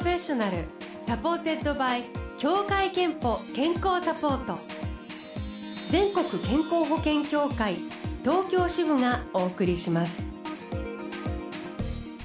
[0.00, 0.64] professional
[1.02, 2.04] supported by
[2.38, 4.58] 協会けんぽ健康サポート。
[5.90, 7.74] 全国健康保険協会
[8.24, 10.24] 東京支部がお送りします。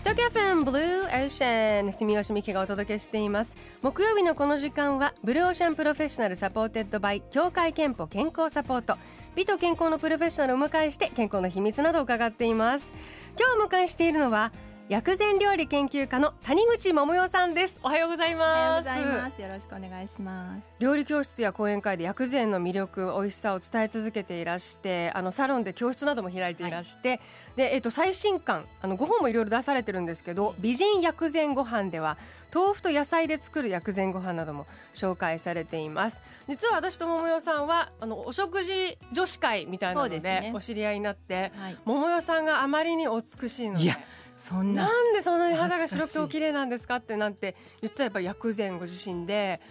[0.05, 3.53] 東京 FM Blue Ocean 住吉美紀がお届けしています。
[3.81, 8.95] 木曜日のこの時間は Blue Ocean professional supported by 協会けんぽ健康サポート。
[9.35, 12.87] 美と健康のプロフェッショナルをお迎えして健康の秘密などを伺っています。
[13.37, 14.53] 今日お迎えしているのは
[14.87, 17.79] 薬膳料理研究家の谷口桃代さんです。
[17.81, 18.45] おはようございます。
[18.45, 19.41] おはようございます。
[19.41, 20.75] よろしくお願いします。
[20.77, 27.19] 料理教室や講演会で薬膳の魅力美味しさを伝え続けていらしてあのサロンで教室なども開いていらして、はい、
[27.55, 32.17] でえっと最新刊あのご本もいろいろ出されてるんですけど美人薬膳ご飯では
[32.53, 36.21] 豆腐と野菜で作る薬膳ご飯なども紹介されています。
[36.47, 43.95] 実は私と桃代さんはあのお食事女子会みたいなので、ね、お知り合いになって、はい、桃代さんがあまりにお美しいので
[44.37, 49.61] そんななんでそんなに肌が白くてお綺麗なんですかってなんて言ったらやっぱ薬膳ご自身で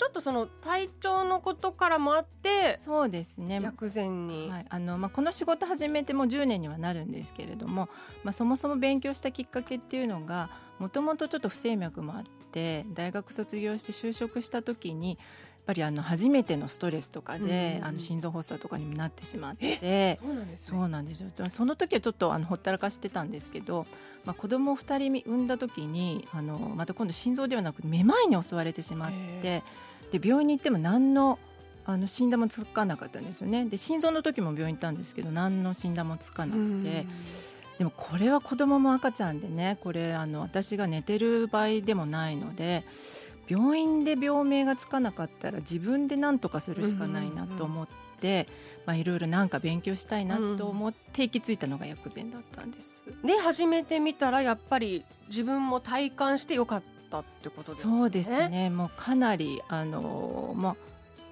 [0.00, 3.60] ちょっとその体調のことからもあってそうですね。
[3.60, 4.66] 薬膳に、はい。
[4.70, 7.90] あのまあ、この仕事始めてもう10年にはなるんですけれども、
[8.24, 10.48] まあ、そもそも勉強したきっかけっていうのが
[10.78, 15.18] もともとちょっと不整脈もあって大学卒業して就職した時に
[15.64, 21.30] ぱりあの初めてのストレスとかで、うん、あの心臓発作とかにもなってしまってそうなんです、ね、そうなんですよ。
[21.48, 23.86] その時はちょっとあのほったらかしてたんですけど、
[24.24, 29.10] まあ、子供を2人産んだ時にあのまた今度心臓ではなくめまいに襲われてしまっ
[29.42, 29.62] て
[30.12, 31.38] で病院に行っても何の
[31.86, 33.64] あの診断もつかなかったんですよね。
[33.64, 37.06] で心臓の時も病院行ったんですけど何の診断もつかなくて。
[37.78, 42.84] でもこれは子供も赤ちゃんでねこれあの私が寝てる場合でもないので
[43.50, 48.46] 病院で病名がつかなかったら自分で何とかするしかないなと思って。
[48.86, 53.02] まあ、いろいろなんか勉強したいなと思って行き着いたのが薬膳だったんです。
[53.24, 57.92] で始めてみたらやっぱり自分も体感してよかったってことですね。
[57.92, 60.76] そうですねもうかなりあの、まあ、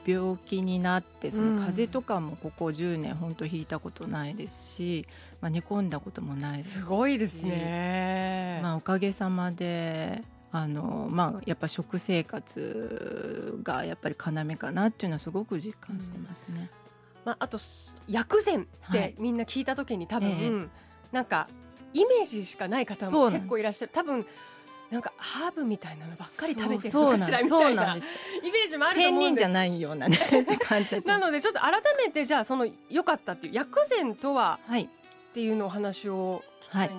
[0.06, 5.06] 病気になってその風邪とかもここ10年本当ひいたことないですし、
[5.40, 16.70] まあ、寝込んだこともないですすごいですね、まあ、おかげさまであのまあ、やっぱ食生活がやっぱり要かなっていうのはすごく実感してますね。
[17.24, 17.58] まあ、あと
[18.06, 20.68] 薬膳ってみんな聞いた時に多分、はいええ、
[21.12, 21.48] なんか
[21.92, 23.92] イメージしかない方も結構いらっしゃる。
[23.92, 24.24] 多分
[24.90, 27.96] なんかハーブみたいなのばっかり食べてるのかしらみたいな。
[27.96, 29.36] イメージもあると思うんです。
[29.36, 30.18] じゃないようなね
[30.60, 31.00] 感じ。
[31.04, 34.88] なのでちょっと改めてじゃあその良かったっていう薬膳とは、はい、っ
[35.34, 36.90] ていうのお話をはい、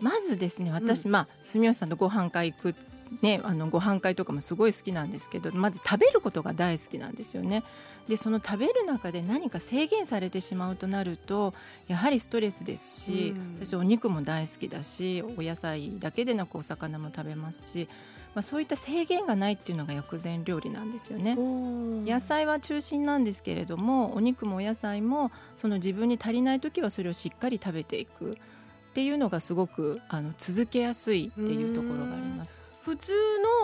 [0.00, 2.74] まずですね私、うん、まあ住吉さんとご飯会行く
[3.22, 7.62] ね、あのご飯会とかもすごい好きなんですけどまず食べることが大好きなんですよね。
[8.08, 11.54] でその食べる中で何か制限されてしまうとなると
[11.86, 17.88] やはりストレスですし、うん、私お肉も大好きだしお野菜だけでなくお魚も食べますし
[18.34, 21.36] まあ、そういった制限がないっていうのが薬膳料理なんですよね。
[21.38, 28.36] 野菜は中心なんですけれどもお肉もお野菜もその自分に足りない時はそれをしっかり食べていく
[28.94, 32.60] っていうのがすごくあの続けやすいっていうところがあります。
[32.84, 33.12] 普通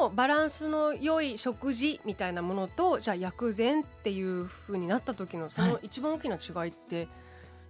[0.00, 7.08] のバランスの良い食事みたいなものとじゃあ薬膳っていうふうになった時のその一番大きな違いって、はい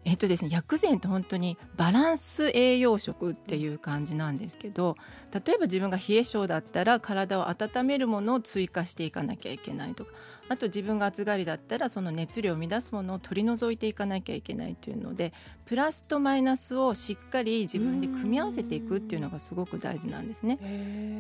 [0.04, 4.96] えっとですね、薬膳って本当にバランス栄養食っていう感じなんですけど
[5.32, 10.12] 例えば自分が冷え性だったら体を温めるものを追加していかなきゃいけないとか
[10.48, 15.32] あと自分が暑がりだったらその熱量を乱すものを取り除いていかなきゃいけないというので
[15.64, 20.58] プラスとマイナスをしっかり自分で組み合わせていくっていうのがすごく大事なんですね。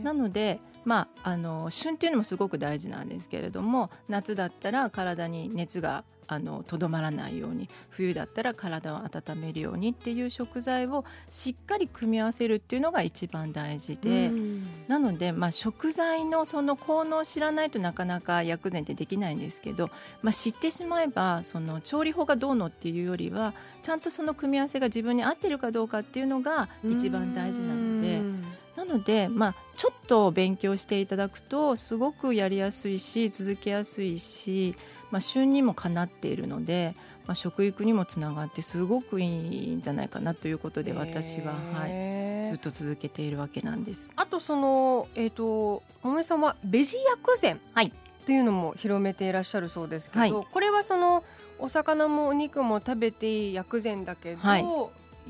[0.02, 6.04] なのでまあ、あの旬っていうのもすごく大事なんですけれども夏だったら体に熱が
[6.66, 14.30] とどまらないように冬だったら体を温めるようにっていう食材をしっかり組み合わせるっていうのが一番大事で
[14.86, 19.90] なので、まあ、食材のその効能を知らないとなかなか薬膳ってできないんですけど、
[20.22, 28.20] まあ、知ってしまえばその調理法がどうのっていうよりはちゃんとその組み合わせが自分に合ってるかどうかっていうのが一番大事なので。
[28.80, 34.74] なので、まあ、ちょっと勉強していただくとすごくやりやすいし続けやすいし、
[35.10, 36.94] まあ、旬にもかなっているので、
[37.26, 44.12] まあ、食育にもつながってすごくいいんじゃないかなということで私は、はい、ずっと続けているわけなんです。
[44.16, 47.92] あとその、えーと、桃江さんはベジ薬膳、はい、
[48.24, 51.22] というのも広めていらっしゃるそうですけど、はい、これはその
[51.58, 54.64] お魚もお肉も食べていい薬膳だけど、はい、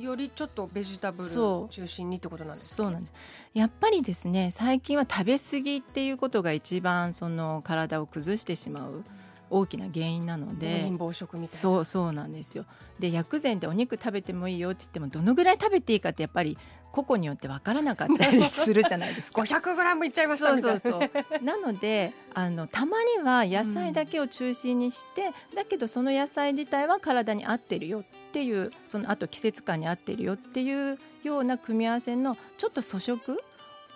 [0.02, 3.12] よりちょっとベジタブル中心にってことなんですか、そうなんです。
[3.54, 9.04] やっぱりですね最近は食べ過ぎっていうことが一番その体を崩してしまう
[9.50, 11.58] 大きな原因なので貧乏食みたいな。
[11.58, 12.64] そうそうなんですよ。
[12.98, 16.56] で薬膳でお肉食べてもいいよって言ってもどのぐらい食べていいかってやっぱり
[16.92, 19.42] 個々によって分からなかったりするじゃないですか。
[19.42, 21.44] 500グラムいっちゃいましたみたいなそうそうそう。
[21.44, 33.38] なのであのたまには野菜だけを中心にして、だけどその野菜自体は体に合ってるよっていうそのあと季節感に合ってるよっていうような組み合わせのちょっと粗食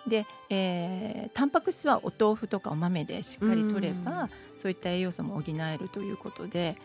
[0.07, 4.29] で、えー、タンパク質はお豆腐とかお豆でしっかり取れば、
[4.65, 6.75] そういった栄養素も補えるということで。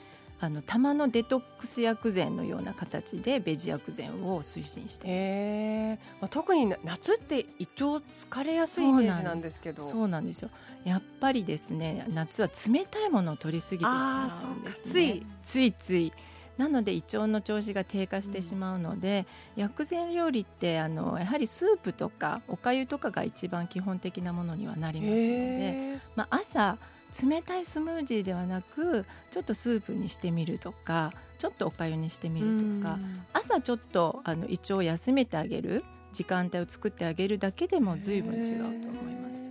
[0.42, 9.82] あの玉のデトックス薬膳のような形でベジ薬膳を推進してえ、まあ、特に夏って胃腸疲れやすいイメージなんですけど。
[9.82, 10.48] そうなんですよ。
[10.84, 15.26] やっぱりですね夏は冷たいものを取りすぎてしまうんです、ね、つい。
[15.42, 16.10] ついつい。
[16.56, 26.78] なので胃腸の調子が低下してしまうので、薬膳料理ってあのやはりスープとかおかゆとかが一番基本的なものにはなりますので、まあ、朝
[27.22, 32.98] 冷たいスムージーではなくちょっとスープにしてみるとかちょっとおかゆにしてみるとか、
[33.32, 39.48] 朝ちょっとあの胃腸を休めてあげる時間帯を作ってあげるだけでも随分違うと思います。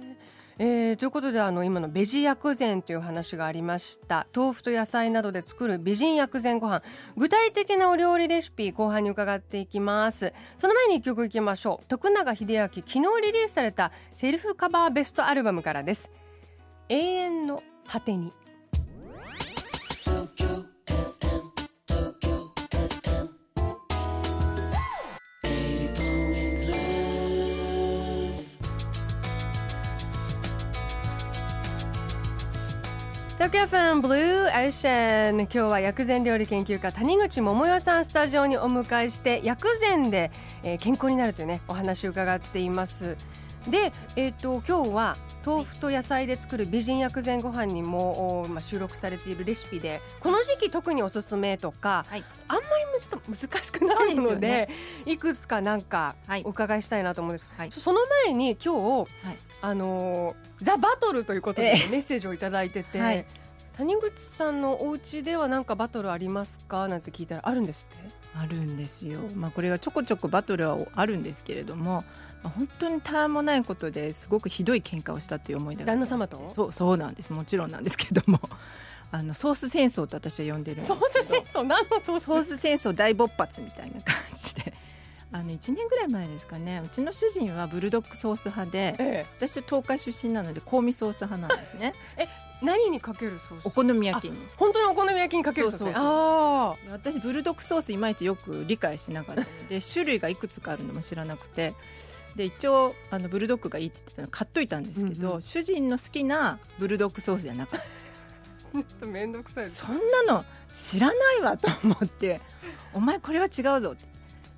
[0.61, 4.27] えーということであの今のベジ薬膳という話がありました。
[4.35, 6.83] 豆腐と野菜などで作る美人薬膳ご飯。
[7.15, 10.33] 具体的なお料理レシピ後半に伺っていきます。
[10.57, 11.85] その前に一曲いきましょう。
[11.87, 16.11] 徳永英明昨日リリースされたセルフカバーベストアルバムからです
[16.91, 18.33] 永遠の果てに。
[33.35, 40.31] 東京ファンブルーオーシャン今日は薬膳料理研究家谷口桃代さんスタジオにお迎えして薬膳で、
[40.63, 43.15] えー健康になるというねお話を伺っています。
[43.67, 52.23] で、えー、と今日は豆腐と野菜で作る美人薬膳ご飯にも、おまあ、収録されているレシピでこの時期特におすすめとか、はい。
[52.47, 54.69] あんまりもちょっと難しくないのでそうで
[55.05, 56.43] すよいくつかなんかはい。
[56.45, 57.71] お伺いしたいなと思うんです、はい。
[57.71, 59.37] その前に今日、はい。
[59.61, 61.89] あのーザ・バトルということでえ。
[61.89, 63.25] メッセージをいただいてて、はい
[63.79, 68.03] 谷口さんのお家ではなんかバトルありますかなんて聞いたらあるんですって？
[68.37, 72.03] あるんですよ、まあ、これがちょこちょこバトルはあるんですけれども、
[72.43, 76.15] まあ、本当にたわもないことですごくひどい喧嘩をしたという思い出がありまして。
[76.15, 76.53] 旦那様と？
[76.53, 77.31] そうそうなんです。
[77.31, 78.41] もちろんなんですけども。
[79.11, 81.63] あのソース戦争と私は呼んでるんソース戦争？
[81.63, 82.25] 何のソース？
[82.25, 84.73] ソース戦争大勃発みたいな感じで。
[85.31, 86.81] あの1年ぐらい前ですかね。
[86.85, 91.93] うちの主人はブルドックソース派でええ、私は東海出身なので香味ソース派なんですね
[92.61, 93.65] 何にかけるソース？
[93.65, 94.37] お好み焼きに。
[94.57, 95.95] 本当にお好み焼きにかけるソース？
[95.95, 101.73] あで私ブルドックソースいまいちよく理解してなかったので 種類がいくつかあるのも知らなくて。
[102.35, 105.41] で一応あのブルドックがいいって言ってたの買っといたんですけど、うんうん。
[105.41, 107.83] 主人の好きなブルドックソースじゃなかっあ
[108.71, 109.65] ちょっと面倒くさい。
[109.69, 112.39] そんなの知らないわと思って
[112.93, 114.05] 「お前これは違うぞ」って。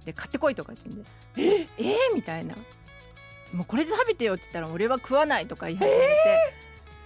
[0.05, 1.67] で買ってこいとか言ってえ？
[1.77, 2.13] えー？
[2.13, 2.55] みたいな
[3.53, 6.53] 「もうこれで食べてよ」って言ったら「俺は食わない」とか言い始めて。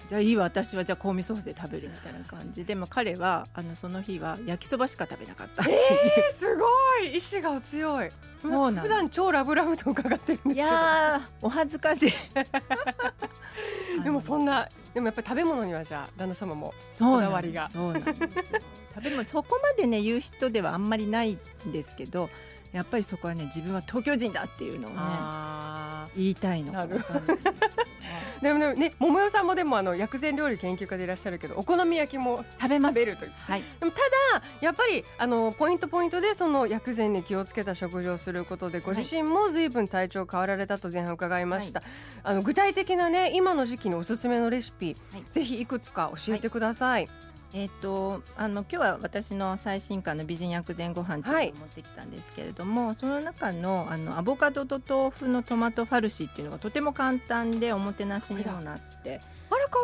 [0.09, 2.63] じゃあいいわ私はじゃあ香味ソースで食べるみたいな感じ。
[2.63, 5.63] でも彼はあのその日は焼きそばしか食べなかった。
[5.63, 6.65] っえすご
[7.03, 7.15] い。
[7.15, 8.09] 意志がお強い。
[8.41, 10.53] そうなん普段超ラブラブと伺ってるんですけど。
[10.53, 12.13] いやーお恥ずかしい。
[14.03, 17.67] でもそんなでもやっぱり食べ物にはじゃあ旦那様もそうこだわりが。
[17.67, 18.59] そうなんですよ。
[18.93, 21.33] 食べ物そこまでね言う人ではあんまりない
[21.67, 22.29] んですけど
[22.75, 26.73] やっぱりそこはね自分は東京人だっていうのをねあ言いたいの。
[26.73, 26.99] かない
[28.41, 32.99] でもね桃代さんもでもあの薬膳料理研究家でいらっしゃるけどお好み焼きも食べます。
[32.99, 33.31] 食べるという。
[33.39, 33.63] はい。
[33.79, 33.97] でもた
[34.37, 41.81] だやっぱりあのポイントポイントでその薬膳に気をつけた食事をすることでご自身も随分体調変わられたと前半伺いました、
[42.23, 45.23] あの具体的なね今の時期におすすめのレシピ、はい。
[45.31, 47.07] ぜひいくつか教えてください、
[47.57, 59.21] えっ、とあの今日は私の最新刊の美人薬膳ご飯とはいいうのを持ってきたんですけれども、その中のあのアボカドと豆腐のトマトファルシっていうのがとても簡単でおもてなしにもなって。
[59.49, 59.79] あら可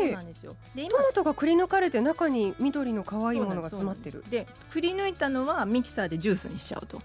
[0.00, 0.12] 愛い。
[0.12, 0.56] そうなんですよ。
[0.74, 4.24] でトマトがくり抜かれて中に緑の可愛いものが詰まってる。
[4.30, 7.02] でくり抜いたのはミキサーでジュースにしちゃうと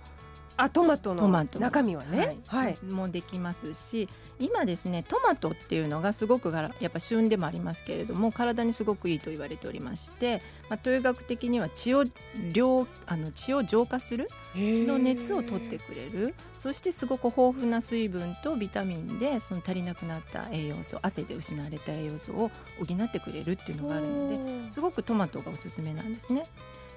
[0.62, 1.58] あトマトのトマト。
[1.58, 2.38] の中身はね。
[2.48, 12.04] はい、もできますし今ですねトマトっていうのがすごくやっぱ旬でもありますけれども体にすごくいいと言われておりまして、まあ、東医学的には血を
[12.51, 26.46] 量あの血を浄化する血の熱を取ってくれるそしてすごく豊富な水分とビタミンでその足りなくなった栄養素汗で失われた栄養素を補ってくれるっていうのがあるのですごくトマトがおすすめなんですね。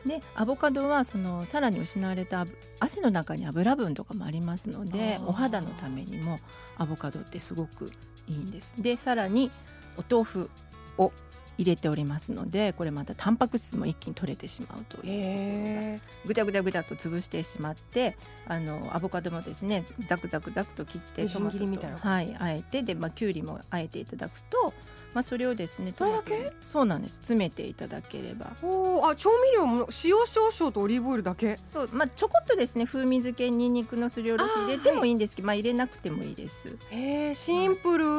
[0.06, 2.46] でアボカドはそのさらに失われた
[2.80, 6.40] 汗の中に油分とかもありますのでお肌のためにも
[6.76, 7.92] アボカドってすごく
[8.26, 8.74] いいんです。
[8.78, 9.50] でさらに
[9.96, 10.50] お豆腐
[10.98, 11.12] を
[11.58, 18.16] 入れておりますのでこれまたタンパク質も一気に取れてしまうというへぐちゃぐちゃぐちゃと潰してしまって
[18.48, 21.22] あのアボカドもですねザクザクザクと切って
[21.66, 21.98] みたいな。
[21.98, 24.72] はいあえてで、まあ、きゅうりもあえていただくと、
[25.14, 26.52] まあ、それをですねそれだけ？
[26.64, 27.16] そうなんです。
[27.16, 28.52] 詰めていただければ。
[28.62, 31.58] おーあ調味料も塩少々とオリーブオイルだけ？
[31.72, 36.76] そう、まあ、ちょこっとですね風味付けにんにくのすりおろし入れてもいいんですけど、まあ、入れなくてもいいです。
[36.90, 38.04] へえシンプル。
[38.04, 38.10] そ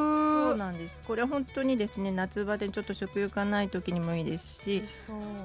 [0.54, 1.02] うなんです。
[1.08, 4.84] これは本当にですね夏場でちょっと食欲がない時にもいいですし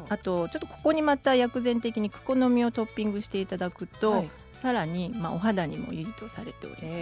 [0.09, 6.95] あとちょっとここにまた薬膳的にクコの実をトッピングしていただくと、はいさらに、まあ、お肌にもいいとされておりますので。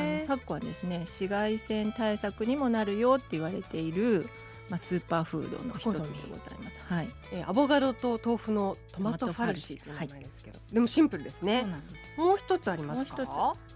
[0.00, 4.28] あへの昨今はですね紫外線対策にもなるよって言われている、
[4.68, 6.78] まあ、スーパーフードの一つでございます。
[6.88, 11.66] はい、えーアボカドと豆腐のトマトファルシーという名前ですけど、でもシンプルですね。
[12.16, 13.16] もう一つありますか？
[13.16, 13.30] もう一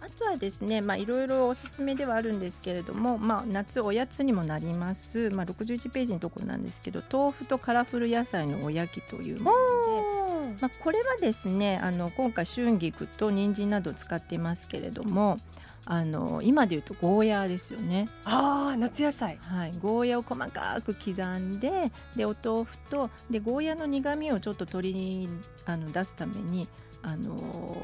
[0.04, 9.56] あとはですね、まあ、いろいろおすすめではあるんですけれども、まあ、夏おやつにもなります、まあ、61ページのところなんですけど豆腐とカラフル野菜のおやきというもの
[10.16, 10.21] で。
[10.62, 15.40] まあ、これはですねあの今回春菊と人参などを使っていますけれども
[15.84, 19.36] あの今でいうとゴーヤーですよね、ああ夏野菜。
[19.42, 25.28] はい、ゴーヤーを細かく刻んででお豆腐とでゴーヤーの苦みをちょっと取り
[25.66, 26.68] あの出すために
[27.02, 27.76] あの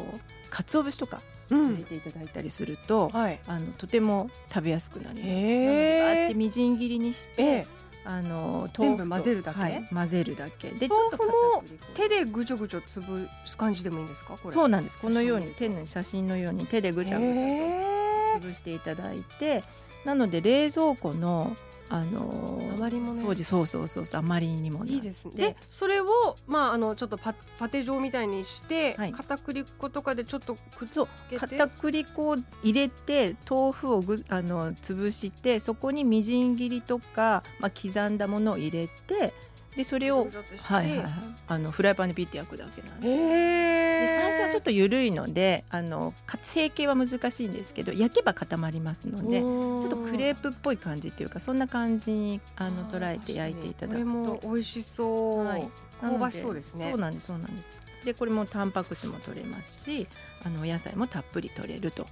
[0.50, 1.20] 鰹節とか
[1.50, 3.40] う入れていただいたりすると、はい。
[3.48, 5.28] あのとても食べやすくなります。
[5.28, 5.66] へー。
[5.66, 7.66] なのでバーってみじん切りにして、ええ
[8.10, 9.60] あの全部豆腐と混ぜるだけ？
[9.60, 10.70] はい、混ぜるだけ。
[10.70, 14.38] でちょっと手でぐちょぐちょ潰す感じでもいいんですか？
[14.42, 14.54] これ。
[14.54, 14.96] そうなんです。
[14.96, 19.62] このように写手の写真のように手でぐちゃぐちゃとへ潰していただいて。
[20.04, 21.54] なので冷蔵庫の
[21.90, 25.32] あのー余り物掃除そうそうそうそう余りにもいいですね。
[25.34, 26.06] でそれを
[26.46, 29.12] まああのちょっとパパテ状みたいにして、はい。
[29.12, 31.38] 片栗粉とかでちょっとくっつけて。
[31.38, 39.32] 片栗粉を入れて豆腐をぐあの潰してそこにみじん切りとか、まあ、刻んだものを入れて
[39.78, 40.26] でそれを
[40.62, 41.10] はいはいはい。
[41.46, 43.08] あのフライパンでピッて焼くだけなんで。
[43.08, 54.40] へえで最初はちょっと緩いのであのか成形は難しいんですけど焼けば固まりますのでちょっとクレープっぽい感じっていうかそんな感じにあの捉えて焼いていただくと。
[54.42, 55.68] 美味しそう、はい。
[56.00, 56.88] 香ばしそうですね。
[56.90, 57.78] そうなんですそうなんです。
[58.04, 60.08] でこれもタンパク質も取れますし
[60.44, 62.04] あのお野菜もたっぷり取れると。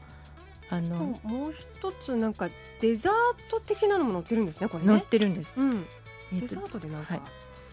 [0.69, 2.49] あのもう一つなんか
[2.81, 3.13] デザー
[3.49, 5.87] ト的なのも載ってるんですねこれ乗っね、てるんです、うん、
[6.33, 7.23] えっとデザートでなんか、はい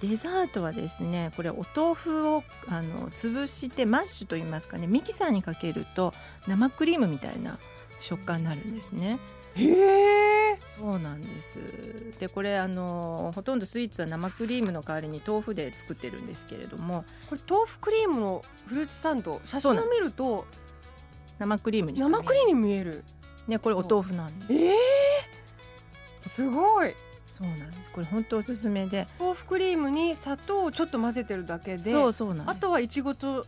[0.01, 6.13] デザートはですねこれお豆腐をあの潰してマッシュといいますかねミキサーにかけると
[6.47, 7.57] 生クリームみたいな
[7.99, 9.17] 食感になるんですね。
[9.55, 10.59] へえ。
[10.77, 11.59] そうなんです。
[12.19, 20.45] でこれあのほとんどスイーツは生クリームの代わりに豆腐で作ってるんですけれどもこれ豆腐クリームのフルーツサンド写真を見ると
[21.39, 23.03] 生クリームに生クリームに見える。
[23.47, 24.75] ねこれお豆腐なんでええ
[26.21, 26.93] すごい
[27.33, 27.89] そうなんです。
[27.91, 29.07] これ本当おすすめで。
[29.19, 32.49] 豆腐クリームに砂糖をちょっと混ぜてるだけでそうそうなんです。
[32.49, 33.47] あとはいちごと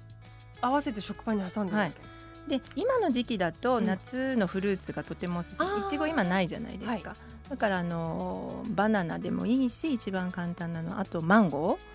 [0.60, 3.86] 合わせて食パンに挟んでるだけ、で今の時期だとうん。
[3.86, 7.16] 夏のフルーツがとてもおすすめ、いちご今ないじゃないですか、は
[7.50, 11.95] だからあのバナナでもいいし一番簡単なのあとマンゴー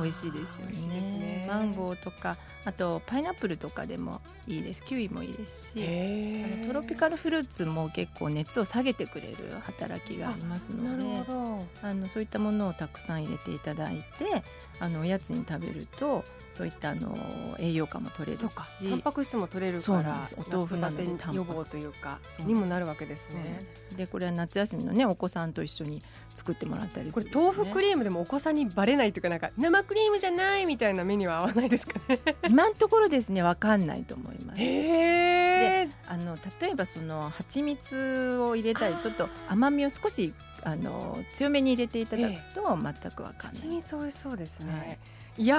[0.00, 1.00] 美味しいですよね。
[1.18, 1.44] ね。
[1.48, 4.82] マンゴーとかあとパイナップルとかでもいいです。
[4.84, 11.66] キウイもいいですしトロピカルフルーツも結構熱を下げてくれる働きがありますなるのでほど。
[11.82, 14.42] あのそういったものをたくさん入れていただいて
[14.80, 17.16] あのおやつに食べるとそういったあの
[17.58, 18.54] 栄養価も取れるし
[18.88, 20.36] タンパク質も取れるからそうなんです。
[20.38, 23.66] お豆腐なので予防というかにもなるわけですね。
[23.96, 26.02] でこれは夏休みのねお子さんと一緒に
[26.34, 32.20] 作ってもらったりするこれ豆腐クリリームでもお子さんにバレないというかなんか生クリームじゃないみたいな目には合わないですかね。
[32.48, 34.60] 今のところですねわかんないと思います。
[34.60, 44.98] へえあの例えばその蜂蜜を入れたりちょっと甘みを少しあの強めに入れていただくと全くわかんない、蜂蜜美味しそうですね、はい。
[45.42, 45.56] い、や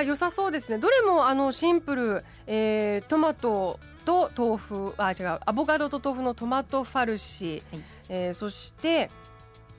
[0.00, 0.78] ー良さそうですね。
[0.78, 7.82] どれもあのシンプル、えートマトと豆腐あ違うアボカドと豆腐のトマトファルシ、はい。
[8.08, 9.10] えーそして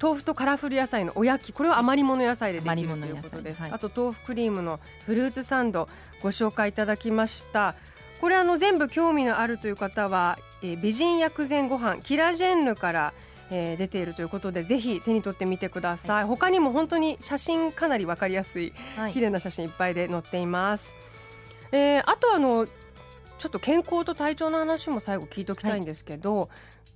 [0.04, 3.72] 豆腐とカラフル野菜のおやきこれは余り物野菜でできるということです、はい。
[3.72, 5.88] あと豆腐クリームのフルーツサンド
[6.22, 7.76] ご紹介いただきました。
[8.20, 13.14] これあの全部興味のあるという方は、えー美人薬膳ご飯キラジェンヌから
[13.50, 19.14] えー出ているということでぜひ手に取ってみてください、他にも本当に写真かなりわかりやすいはい。
[19.14, 20.92] 綺麗な写真いっぱいで載っています、
[21.72, 22.68] えーあとあの
[23.40, 26.50] ちょっと健康と体調の話も最後聞いておきたいんですけど、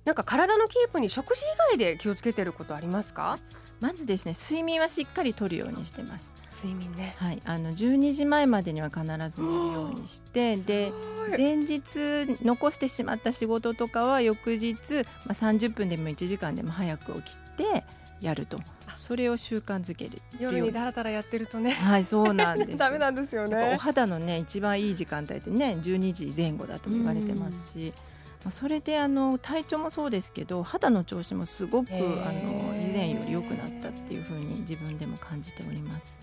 [0.04, 3.38] なんか体のキープに食事以外で気をつけてることありますか？
[3.80, 6.34] まずですね睡眠はしっかりとるようにしてます。
[6.52, 7.14] 睡眠ね。
[7.18, 7.40] はい。
[7.44, 10.92] あの12時前までには必ず寝るようにしてで
[11.36, 17.84] 前日残してしまった仕事とかは翌日、まあ、30分でも1時間でも早く起きて
[18.20, 18.58] やると。
[18.96, 21.70] それを習慣づける夜にだらだらやってるとね。
[21.70, 23.74] はいそうなんです ダメなんですよね。
[23.76, 28.08] お肌のね一番いい時間帯ってね12時前後だと言われてますし、まあ
[28.50, 36.22] それであの体調もそうですけど肌の調子もすごくあの以前より良くなったっていうふうに自分でも感じております。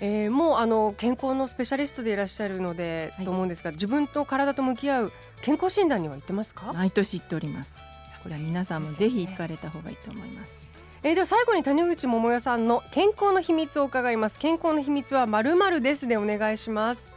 [0.00, 7.82] えーもうあの健康のスペシャリストでいらっしゃるので、はいと思うんですが自分と体と向き合う健康診断には行ってますか、毎年行っております。
[8.22, 10.68] これは皆さんもぜひ行かれた方がいいと思います。
[11.02, 17.12] えーでは最後に谷口桃代さんの健康の秘密を伺います健康の秘密はまるまるですでお願いします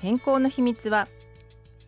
[0.00, 1.08] 健康の秘密は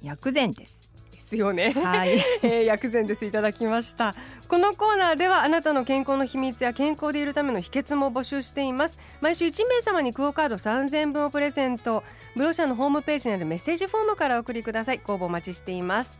[0.03, 0.86] 薬膳です。
[1.27, 1.73] ですよね。
[1.73, 2.23] はい。
[2.43, 3.25] えー薬膳です。
[3.25, 4.15] いただきました。
[4.49, 8.99] このコーナーではあなたの健康の秘密や健康でいるための秘訣も募集しています。
[9.21, 12.05] 毎週1名様にクオカード3000分をプレゼント。
[12.37, 15.01] ブロシャのホームページにあるメッセージフォームからお送りください。
[15.05, 16.19] ご応募お待ちしています。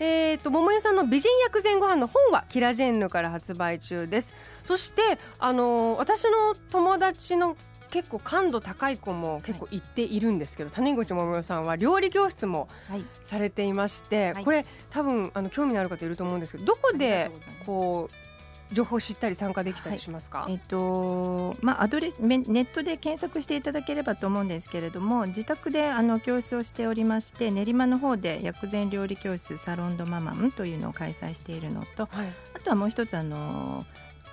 [0.00, 4.32] えー、と桃代さんの美人薬膳ご飯の本はキラジェンヌから発売中です。
[4.64, 7.56] そしてあのー私の友達の
[7.90, 13.04] 結構感度高い子も結構行っているんですけど、谷口桃代さんは料理教室もはい。
[13.22, 14.44] されていまして、はい。
[14.44, 17.30] これ多分あの興味のある方いると思うんですけどどこで
[17.66, 33.84] こう情報を知ったり参加できたりしますか、えっとまあ、アドレスめネットで検索していただければと思うんですけれども自宅であの教室をしておりまして練馬の方で薬膳料理教室サロンドママンというのを開催しているのとはい、あとはもう一つあの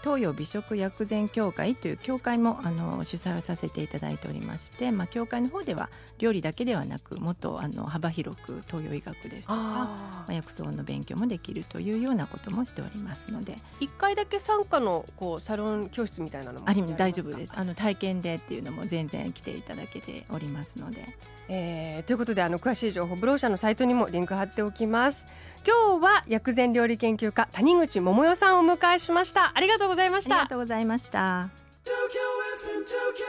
[0.05, 13.57] 東洋美食薬膳協会という協会もあの主催をさせていただいておりまして、まあ、協会の方では料理だけではなくもっとあの幅広く東洋医学ですとかあまあ、薬草の勉強もできるというようなこともしておりますので。
[13.79, 17.53] 一回だけ参加のこうサロン教室みたいなのもあり大丈夫です。
[17.55, 21.17] あの体験でっていうのも全然来ていただけておりますので。
[21.47, 25.25] えーということであの詳しい情報ブローシャのサイトにもリンク貼っておきます
[25.67, 31.49] 今日は薬膳料理研究家谷口桃代さんをお迎えしましたありがとうございましたありがとうございました。
[31.83, 32.21] Tokyo
[32.61, 33.25] FM, Tokyo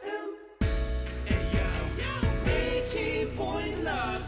[0.00, 0.32] FM.
[1.26, 2.08] Hey yo,
[2.88, 4.22] 80 point love.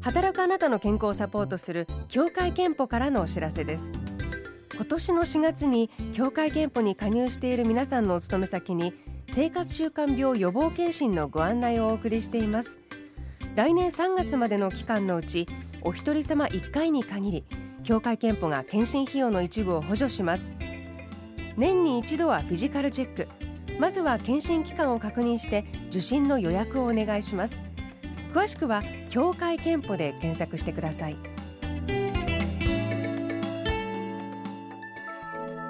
[0.00, 3.92] 働くあなたの健康をサポートする協会憲法からのお知らせです
[4.74, 8.92] 今年の4月に協会憲法に加入している皆さんのお勤め先に
[9.28, 12.78] 生活習慣病予防検診のご案内をお送りしています。
[13.54, 15.46] 来年3月までの期間のうち
[15.82, 17.44] お一人様1回に限り
[17.84, 20.52] 協会憲法が検診費用の一部を補助します。
[21.56, 23.28] 年に一度はフィジカルチェック。
[23.78, 27.60] まずは検診期間を確認して受診の予約をお願いします。
[28.32, 31.35] 詳しくは協会憲法で検索してください。